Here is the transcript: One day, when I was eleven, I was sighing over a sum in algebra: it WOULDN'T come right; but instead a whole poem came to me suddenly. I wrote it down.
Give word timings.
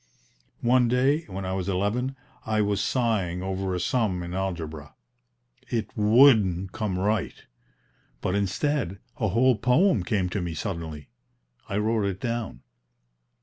One 0.61 0.87
day, 0.87 1.25
when 1.27 1.45
I 1.45 1.53
was 1.53 1.69
eleven, 1.69 2.15
I 2.43 2.59
was 2.63 2.81
sighing 2.81 3.43
over 3.43 3.75
a 3.75 3.79
sum 3.79 4.23
in 4.23 4.33
algebra: 4.33 4.95
it 5.69 5.95
WOULDN'T 5.95 6.71
come 6.71 6.97
right; 6.97 7.45
but 8.19 8.33
instead 8.33 8.97
a 9.17 9.27
whole 9.27 9.55
poem 9.59 10.01
came 10.01 10.27
to 10.29 10.41
me 10.41 10.55
suddenly. 10.55 11.09
I 11.69 11.77
wrote 11.77 12.05
it 12.05 12.19
down. 12.19 12.63